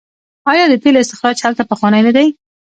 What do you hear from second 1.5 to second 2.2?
پخوانی نه